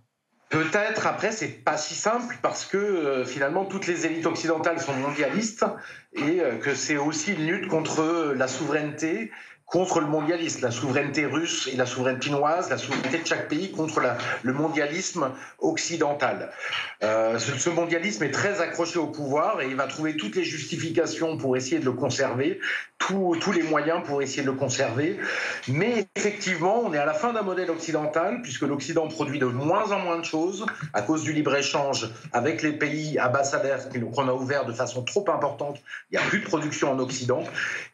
Peut-être, 0.49 1.07
après, 1.07 1.31
c'est 1.31 1.65
pas 1.65 1.77
si 1.77 1.95
simple 1.95 2.37
parce 2.43 2.67
que 2.67 2.77
euh, 2.77 3.25
finalement 3.25 3.65
toutes 3.65 3.87
les 3.87 4.07
élites 4.07 4.27
occidentales 4.27 4.81
sont 4.81 4.93
mondialistes 4.93 5.65
et 6.13 6.41
euh, 6.41 6.59
que 6.59 6.75
c'est 6.75 6.97
aussi 6.97 7.35
une 7.35 7.47
lutte 7.47 7.69
contre 7.69 8.35
la 8.37 8.49
souveraineté 8.49 9.31
contre 9.73 10.01
le 10.01 10.07
mondialisme, 10.07 10.61
la 10.63 10.71
souveraineté 10.71 11.25
russe 11.25 11.67
et 11.73 11.77
la 11.77 11.87
souveraineté 11.87 12.27
chinoise, 12.27 12.69
la 12.69 12.77
souveraineté 12.77 13.19
de 13.21 13.27
chaque 13.27 13.49
pays 13.49 13.73
contre 13.73 14.03
le 14.43 14.53
mondialisme 14.53 15.31
occidental. 15.61 16.53
Euh, 17.03 17.39
ce, 17.39 17.71
mondialisme 17.71 18.23
est 18.23 18.31
très 18.31 18.61
accroché 18.61 18.99
au 18.99 19.07
pouvoir 19.07 19.63
et 19.63 19.69
il 19.69 19.75
va 19.75 19.87
trouver 19.87 20.19
toutes 20.19 20.37
les 20.37 20.45
justifications 20.45 21.39
pour 21.39 21.57
essayer 21.57 21.79
de 21.79 21.87
le 21.87 21.93
conserver, 21.93 22.61
tous, 22.99 23.53
les 23.53 23.63
moyens 23.63 24.03
pour 24.05 24.23
essayer 24.23 24.43
de 24.43 24.51
le 24.51 24.57
conserver. 24.57 25.19
Mais 25.69 26.07
effectivement, 26.17 26.83
on 26.85 26.93
est 26.93 26.99
à 26.99 27.07
la 27.07 27.15
fin 27.15 27.33
d'un 27.33 27.43
modèle 27.43 27.71
occidental 27.71 28.41
puisque 28.43 28.63
l'Occident 28.63 29.09
produit 29.09 29.39
de 29.39 29.47
moins 29.47 29.91
en 29.91 29.99
moins 30.01 30.19
de 30.19 30.25
choses 30.25 30.67
à 30.93 31.01
cause 31.01 31.23
du 31.23 31.33
libre-échange 31.33 32.11
avec 32.33 32.63
les 32.63 32.73
pays 32.73 33.19
à 33.19 33.29
bas 33.29 33.43
qu'on 34.15 34.29
a 34.29 34.33
ouvert 34.33 34.67
de 34.67 34.73
façon 34.73 35.03
trop 35.03 35.25
importante. 35.31 35.83
Il 36.11 36.19
n'y 36.19 36.25
a 36.25 36.27
plus 36.27 36.41
de 36.41 36.45
production 36.45 36.93
en 36.93 36.99
Occident. 36.99 37.43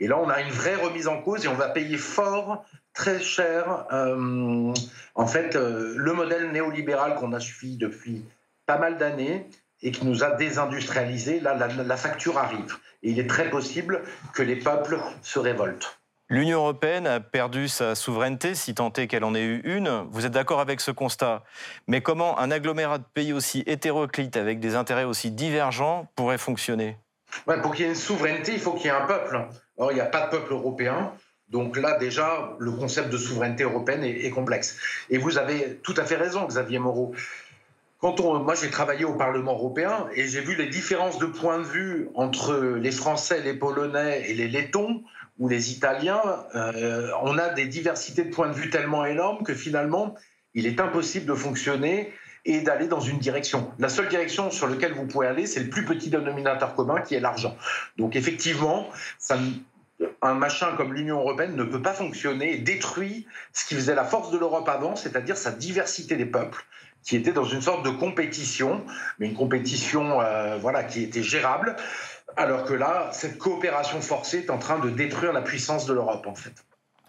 Et 0.01 0.09
là, 0.09 0.19
on 0.19 0.29
a 0.29 0.41
une 0.41 0.51
vraie 0.51 0.77
remise 0.77 1.09
en 1.09 1.23
cause 1.23 1.45
et 1.45 1.49
on 1.49 1.55
va 1.55 1.68
payer 1.69 1.97
fort, 1.97 2.65
très 2.95 3.21
cher, 3.21 3.87
euh, 3.93 4.73
en 5.15 5.27
fait, 5.27 5.57
euh, 5.57 5.95
le 5.97 6.13
modèle 6.13 6.51
néolibéral 6.51 7.15
qu'on 7.15 7.33
a 7.33 7.41
suivi 7.41 7.77
depuis 7.77 8.25
pas 8.67 8.79
mal 8.79 8.99
d'années 8.99 9.49
et 9.83 9.93
qui 9.93 10.05
nous 10.05 10.25
a 10.25 10.31
désindustrialisé, 10.33 11.41
là, 11.41 11.55
la, 11.55 11.69
la, 11.69 11.97
facture 11.97 12.39
arrive. 12.39 12.77
Et 13.03 13.11
il 13.11 13.21
est 13.21 13.29
très 13.29 13.49
possible 13.49 14.03
que 14.35 14.43
les 14.43 14.57
peuples 14.57 14.99
se 15.23 15.39
révoltent. 15.39 15.99
L'Union 16.31 16.59
européenne 16.59 17.07
a 17.07 17.21
perdu 17.21 17.69
sa 17.69 17.95
souveraineté, 17.95 18.55
si 18.55 18.75
tant 18.75 18.93
est 18.93 19.07
qu'elle 19.07 19.25
en 19.25 19.35
ait 19.35 19.45
eu 19.45 19.61
une. 19.65 20.05
Vous 20.11 20.27
êtes 20.27 20.33
d'accord 20.33 20.61
avec 20.61 20.83
ce 20.83 20.91
constat 20.91 21.43
Mais 21.87 22.03
comment 22.03 22.39
un 22.39 22.51
agglomérat 22.51 22.99
de 22.99 23.05
pays 23.15 23.33
aussi 23.33 23.63
hétéroclite, 23.67 24.37
avec 24.37 24.61
des 24.61 24.75
intérêts 24.75 25.05
aussi 25.05 25.31
divergents, 25.31 26.07
pourrait 26.17 26.37
fonctionner? 26.37 26.99
Ouais, 27.47 27.61
Pour 27.63 27.75
qu'il 27.75 27.85
y 27.85 27.89
ait 27.89 27.93
une 27.93 27.97
souveraineté, 27.97 28.53
il 28.53 28.61
faut 28.61 28.73
qu'il 28.73 28.87
y 28.87 28.89
ait 28.89 28.97
un 28.97 29.07
peuple. 29.07 29.47
Or, 29.79 29.93
il 29.93 29.95
n'y 29.95 30.01
a 30.01 30.07
pas 30.07 30.27
de 30.27 30.31
peuple 30.31 30.53
européen. 30.53 31.13
Donc 31.51 31.77
là, 31.77 31.97
déjà, 31.99 32.57
le 32.59 32.73
concept 32.73 33.11
de 33.11 33.17
souveraineté 33.17 33.65
européenne 33.65 34.05
est, 34.05 34.31
complexe. 34.31 34.77
Et 35.09 35.19
vous 35.19 35.39
avez 35.39 35.79
tout 35.83 35.95
à 35.97 36.05
fait 36.05 36.17
raison, 36.17 36.45
Xavier 36.47 36.79
Moreau. 36.79 37.15
Quand 38.01 38.21
on, 38.21 38.39
moi, 38.41 38.55
j'ai 38.55 38.71
travaillé 38.71 39.05
au 39.05 39.15
Parlement 39.15 39.55
européen 39.55 40.07
et 40.15 40.29
j'ai 40.29 40.41
vu 40.41 40.55
les 40.55 40.67
différences 40.67 41.19
de 41.19 41.27
point 41.27 41.59
de 41.59 41.65
vue 41.65 42.09
entre 42.15 42.77
les 42.81 42.93
Français, 42.93 43.41
les 43.43 43.55
Polonais 43.55 44.31
et 44.31 44.35
les 44.35 44.47
Lettons 44.47 45.03
ou 45.39 45.49
les 45.49 45.73
Italiens. 45.73 46.23
Euh, 46.55 47.11
on 47.23 47.39
a 47.39 47.49
des 47.49 47.67
diversités 47.67 48.25
de 48.25 48.31
points 48.31 48.49
de 48.49 48.55
vue 48.55 48.71
tellement 48.71 49.05
énormes 49.05 49.43
que 49.43 49.55
finalement, 49.55 50.15
il 50.55 50.67
est 50.67 50.81
impossible 50.81 51.27
de 51.27 51.35
fonctionner 51.35 52.13
et 52.45 52.61
d'aller 52.61 52.87
dans 52.87 53.01
une 53.01 53.19
direction. 53.19 53.71
La 53.79 53.89
seule 53.89 54.09
direction 54.09 54.51
sur 54.51 54.69
laquelle 54.69 54.93
vous 54.93 55.07
pouvez 55.07 55.27
aller, 55.27 55.47
c'est 55.47 55.61
le 55.61 55.69
plus 55.69 55.85
petit 55.85 56.09
dénominateur 56.09 56.75
commun 56.75 57.01
qui 57.01 57.15
est 57.15 57.21
l'argent. 57.21 57.57
Donc 57.97 58.17
effectivement, 58.17 58.89
ça, 59.19 59.39
un 60.23 60.35
machin 60.35 60.75
comme 60.77 60.95
l'Union 60.95 61.19
européenne 61.19 61.57
ne 61.57 61.65
peut 61.65 61.83
pas 61.83 61.93
fonctionner 61.93 62.55
et 62.55 62.59
détruit 62.59 63.27
ce 63.53 63.67
qui 63.67 63.75
faisait 63.75 63.95
la 63.95 64.05
force 64.05 64.31
de 64.31 64.39
l'Europe 64.39 64.69
avant, 64.69 64.97
c'est-à-dire 64.97 65.37
sa 65.37 65.51
diversité 65.51 66.17
des 66.17 66.27
peuples, 66.27 66.65
qui 67.03 67.17
était 67.17 67.33
dans 67.33 67.45
une 67.45 67.63
sorte 67.63 67.85
de 67.85 67.91
compétition, 67.91 68.85
mais 69.19 69.27
une 69.27 69.35
compétition 69.35 70.21
euh, 70.21 70.59
voilà, 70.59 70.85
qui 70.85 71.03
était 71.03 71.23
gérable, 71.23 71.77
alors 72.37 72.65
que 72.65 72.75
là, 72.75 73.11
cette 73.13 73.39
coopération 73.39 74.01
forcée 74.01 74.39
est 74.39 74.51
en 74.51 74.59
train 74.59 74.79
de 74.79 74.91
détruire 74.91 75.33
la 75.33 75.43
puissance 75.43 75.87
de 75.87 75.95
l'Europe, 75.95 76.27
en 76.27 76.35
fait. 76.35 76.53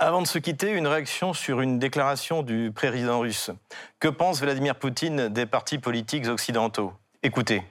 Avant 0.01 0.21
de 0.21 0.27
se 0.27 0.39
quitter, 0.39 0.71
une 0.71 0.87
réaction 0.87 1.33
sur 1.33 1.59
une 1.59 1.77
déclaration 1.77 2.41
du 2.41 2.71
président 2.73 3.19
russe. 3.19 3.51
Que 3.99 4.07
pense 4.07 4.39
Vladimir 4.39 4.75
Poutine 4.75 5.27
des 5.27 5.45
partis 5.45 5.77
politiques 5.77 6.27
occidentaux? 6.27 6.93
Écoutez. 7.21 7.63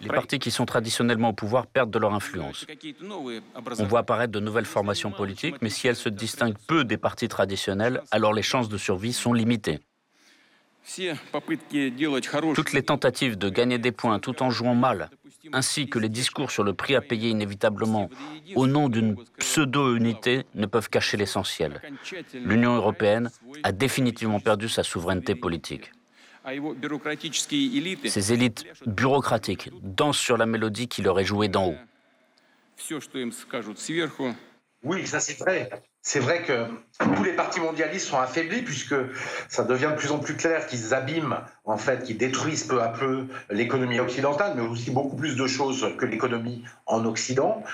Les 0.00 0.08
partis 0.08 0.38
qui 0.38 0.50
sont 0.50 0.66
traditionnellement 0.66 1.30
au 1.30 1.32
pouvoir 1.32 1.66
perdent 1.66 1.90
de 1.90 1.98
leur 1.98 2.14
influence. 2.14 2.66
On 3.78 3.84
voit 3.84 4.00
apparaître 4.00 4.32
de 4.32 4.40
nouvelles 4.40 4.66
formations 4.66 5.10
politiques, 5.10 5.56
mais 5.60 5.70
si 5.70 5.88
elles 5.88 5.96
se 5.96 6.08
distinguent 6.08 6.58
peu 6.66 6.84
des 6.84 6.96
partis 6.96 7.28
traditionnels, 7.28 8.02
alors 8.10 8.32
les 8.32 8.42
chances 8.42 8.68
de 8.68 8.78
survie 8.78 9.12
sont 9.12 9.32
limitées. 9.32 9.80
Toutes 12.54 12.72
les 12.72 12.82
tentatives 12.82 13.36
de 13.36 13.48
gagner 13.48 13.78
des 13.78 13.92
points 13.92 14.18
tout 14.20 14.42
en 14.42 14.50
jouant 14.50 14.74
mal, 14.74 15.10
ainsi 15.52 15.88
que 15.88 15.98
les 15.98 16.08
discours 16.08 16.50
sur 16.50 16.62
le 16.64 16.74
prix 16.74 16.94
à 16.94 17.00
payer 17.00 17.30
inévitablement 17.30 18.08
au 18.54 18.66
nom 18.66 18.88
d'une 18.88 19.16
pseudo-unité 19.38 20.44
ne 20.54 20.66
peuvent 20.66 20.88
cacher 20.88 21.16
l'essentiel. 21.16 21.82
L'Union 22.34 22.76
européenne 22.76 23.30
a 23.62 23.72
définitivement 23.72 24.40
perdu 24.40 24.68
sa 24.68 24.82
souveraineté 24.82 25.34
politique. 25.34 25.90
Ces 28.04 28.32
élites 28.32 28.66
bureaucratiques 28.86 29.70
dansent 29.82 30.18
sur 30.18 30.36
la 30.36 30.46
mélodie 30.46 30.86
qui 30.86 31.02
leur 31.02 31.18
est 31.18 31.24
jouée 31.24 31.48
d'en 31.48 31.70
haut. 31.70 31.76
Oui, 34.84 35.06
ça 35.06 35.18
c'est 35.18 35.38
vrai. 35.38 35.70
C'est 36.02 36.20
vrai 36.20 36.44
que 36.44 36.66
tous 37.16 37.24
les 37.24 37.32
partis 37.32 37.58
mondialistes 37.58 38.06
sont 38.06 38.18
affaiblis 38.18 38.62
puisque 38.62 38.94
ça 39.48 39.64
devient 39.64 39.88
de 39.90 39.96
plus 39.96 40.12
en 40.12 40.20
plus 40.20 40.36
clair 40.36 40.68
qu'ils 40.68 40.94
abîment, 40.94 41.40
en 41.64 41.76
fait, 41.76 42.04
qu'ils 42.04 42.16
détruisent 42.16 42.62
peu 42.62 42.80
à 42.80 42.90
peu 42.90 43.26
l'économie 43.50 43.98
occidentale, 43.98 44.52
mais 44.54 44.62
aussi 44.62 44.92
beaucoup 44.92 45.16
plus 45.16 45.34
de 45.34 45.46
choses 45.48 45.84
que 45.98 46.06
l'économie 46.06 46.62
en 46.86 47.04
Occident. 47.06 47.64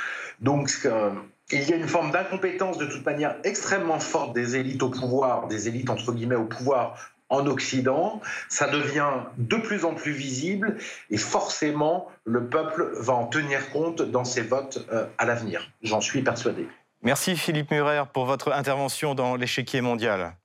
Donc, 0.41 0.71
euh, 0.87 1.11
il 1.51 1.69
y 1.69 1.75
a 1.75 1.77
une 1.77 1.89
forme 1.89 2.11
d'incompétence 2.11 2.79
de 2.79 2.87
toute 2.87 3.05
manière 3.05 3.37
extrêmement 3.45 4.01
forte 4.01 4.33
des 4.35 4.57
élites 4.57 4.83
au 4.83 4.89
pouvoir, 4.89 5.49
des 5.49 5.69
élites 5.69 5.91
entre 5.91 6.13
guillemets 6.13 6.37
au 6.37 6.47
pouvoir 6.47 7.12
en 7.33 7.47
Occident, 7.47 8.21
ça 8.49 8.69
devient 8.69 9.11
de 9.39 9.57
plus 9.57 9.85
en 9.85 9.95
plus 9.95 10.13
visible 10.13 10.77
et 11.11 11.17
forcément 11.17 12.09
le 12.25 12.47
peuple 12.47 12.93
va 13.01 13.15
en 13.15 13.27
tenir 13.27 13.71
compte 13.71 14.03
dans 14.03 14.25
ses 14.25 14.43
votes 14.43 14.87
euh, 14.93 15.07
à 15.19 15.25
l'avenir. 15.25 15.71
J'en 15.83 16.01
suis 16.01 16.23
persuadé. 16.23 16.69
Merci 17.01 17.37
Philippe 17.37 17.71
Murer 17.71 18.03
pour 18.13 18.27
votre 18.27 18.53
intervention 18.53 19.15
dans 19.15 19.35
l'échiquier 19.35 19.81
mondial. 19.81 20.37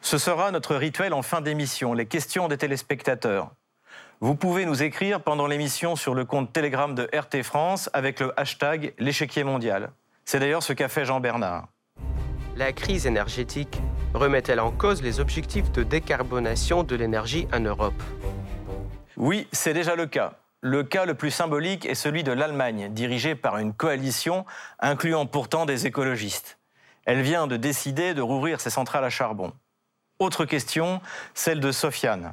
Ce 0.00 0.18
sera 0.18 0.50
notre 0.50 0.74
rituel 0.74 1.14
en 1.14 1.22
fin 1.22 1.40
d'émission, 1.40 1.94
les 1.94 2.06
questions 2.06 2.48
des 2.48 2.58
téléspectateurs. 2.58 3.52
Vous 4.20 4.34
pouvez 4.34 4.66
nous 4.66 4.82
écrire 4.82 5.22
pendant 5.22 5.46
l'émission 5.46 5.94
sur 5.94 6.14
le 6.14 6.24
compte 6.24 6.52
Telegram 6.52 6.94
de 6.94 7.08
RT 7.16 7.44
France 7.44 7.88
avec 7.92 8.18
le 8.18 8.38
hashtag 8.38 8.94
l'échiquier 8.98 9.44
mondial. 9.44 9.92
C'est 10.24 10.40
d'ailleurs 10.40 10.62
ce 10.62 10.72
qu'a 10.72 10.88
fait 10.88 11.04
Jean 11.04 11.20
Bernard. 11.20 11.68
La 12.64 12.72
crise 12.72 13.06
énergétique 13.06 13.80
remet-elle 14.14 14.60
en 14.60 14.70
cause 14.70 15.02
les 15.02 15.18
objectifs 15.18 15.72
de 15.72 15.82
décarbonation 15.82 16.84
de 16.84 16.94
l'énergie 16.94 17.48
en 17.52 17.58
Europe? 17.58 18.00
Oui, 19.16 19.48
c'est 19.50 19.74
déjà 19.74 19.96
le 19.96 20.06
cas. 20.06 20.34
Le 20.60 20.84
cas 20.84 21.04
le 21.04 21.14
plus 21.14 21.32
symbolique 21.32 21.86
est 21.86 21.96
celui 21.96 22.22
de 22.22 22.30
l'Allemagne, 22.30 22.88
dirigée 22.92 23.34
par 23.34 23.58
une 23.58 23.72
coalition 23.72 24.46
incluant 24.78 25.26
pourtant 25.26 25.66
des 25.66 25.88
écologistes. 25.88 26.60
Elle 27.04 27.22
vient 27.22 27.48
de 27.48 27.56
décider 27.56 28.14
de 28.14 28.22
rouvrir 28.22 28.60
ses 28.60 28.70
centrales 28.70 29.04
à 29.04 29.10
charbon. 29.10 29.52
Autre 30.20 30.44
question, 30.44 31.00
celle 31.34 31.58
de 31.58 31.72
Sofiane. 31.72 32.32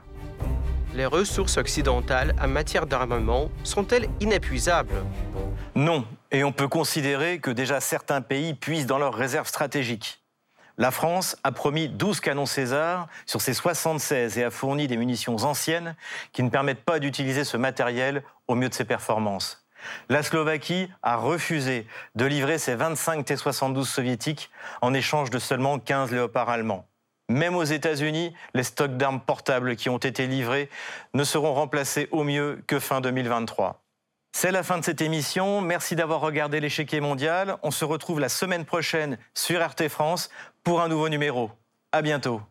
Les 0.93 1.07
ressources 1.07 1.57
occidentales 1.57 2.35
en 2.39 2.47
matière 2.47 2.85
d'armement 2.85 3.49
sont-elles 3.63 4.07
inépuisables? 4.19 5.03
Non, 5.73 6.05
et 6.31 6.43
on 6.43 6.51
peut 6.51 6.67
considérer 6.67 7.39
que 7.39 7.51
déjà 7.51 7.81
certains 7.81 8.21
pays 8.21 8.53
puisent 8.53 8.85
dans 8.85 8.97
leurs 8.97 9.13
réserves 9.13 9.47
stratégiques. 9.47 10.21
La 10.77 10.91
France 10.91 11.35
a 11.43 11.51
promis 11.51 11.89
12 11.89 12.21
canons 12.21 12.45
César 12.45 13.07
sur 13.25 13.41
ses 13.41 13.53
76 13.53 14.37
et 14.37 14.45
a 14.45 14.51
fourni 14.51 14.87
des 14.87 14.95
munitions 14.95 15.35
anciennes 15.43 15.95
qui 16.31 16.41
ne 16.41 16.49
permettent 16.49 16.85
pas 16.85 16.99
d'utiliser 16.99 17.43
ce 17.43 17.57
matériel 17.57 18.23
au 18.47 18.55
mieux 18.55 18.69
de 18.69 18.73
ses 18.73 18.85
performances. 18.85 19.65
La 20.07 20.23
Slovaquie 20.23 20.89
a 21.03 21.17
refusé 21.17 21.85
de 22.15 22.25
livrer 22.25 22.57
ses 22.57 22.75
25 22.75 23.25
T-72 23.25 23.83
soviétiques 23.83 24.49
en 24.81 24.93
échange 24.93 25.29
de 25.29 25.39
seulement 25.39 25.79
15 25.79 26.11
léopards 26.11 26.49
allemands. 26.49 26.85
Même 27.29 27.55
aux 27.55 27.63
États-Unis, 27.63 28.33
les 28.53 28.63
stocks 28.63 28.97
d'armes 28.97 29.21
portables 29.21 29.75
qui 29.75 29.89
ont 29.89 29.97
été 29.97 30.27
livrés 30.27 30.69
ne 31.13 31.23
seront 31.23 31.53
remplacés 31.53 32.07
au 32.11 32.23
mieux 32.23 32.63
que 32.67 32.79
fin 32.79 33.01
2023. 33.01 33.81
C'est 34.31 34.51
la 34.51 34.63
fin 34.63 34.77
de 34.77 34.83
cette 34.83 35.01
émission. 35.01 35.61
Merci 35.61 35.95
d'avoir 35.95 36.21
regardé 36.21 36.59
l'échiquier 36.59 37.01
mondial. 37.01 37.57
On 37.63 37.71
se 37.71 37.83
retrouve 37.85 38.19
la 38.19 38.29
semaine 38.29 38.65
prochaine 38.65 39.17
sur 39.33 39.65
RT 39.65 39.89
France 39.89 40.29
pour 40.63 40.81
un 40.81 40.87
nouveau 40.87 41.09
numéro. 41.09 41.51
À 41.91 42.01
bientôt. 42.01 42.41